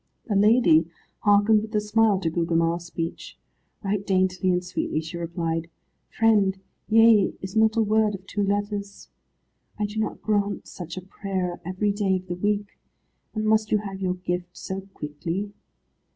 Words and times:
The 0.25 0.35
lady 0.35 0.87
hearkened 1.19 1.61
with 1.61 1.75
a 1.75 1.79
smile 1.79 2.19
to 2.21 2.31
Gugemar's 2.31 2.85
speech. 2.85 3.37
Right 3.83 4.03
daintily 4.03 4.49
and 4.49 4.63
sweetly 4.65 4.99
she 4.99 5.15
replied, 5.15 5.69
"Friend, 6.09 6.59
yea 6.89 7.35
is 7.39 7.55
not 7.55 7.77
a 7.77 7.83
word 7.83 8.15
of 8.15 8.25
two 8.25 8.41
letters. 8.41 9.09
I 9.77 9.85
do 9.85 9.99
not 9.99 10.19
grant 10.23 10.65
such 10.67 10.97
a 10.97 11.03
prayer 11.03 11.61
every 11.63 11.91
day 11.91 12.15
of 12.15 12.25
the 12.25 12.33
week, 12.35 12.79
and 13.35 13.45
must 13.45 13.71
you 13.71 13.77
have 13.77 14.01
your 14.01 14.15
gift 14.15 14.57
so 14.57 14.81
quickly?" 14.95 15.53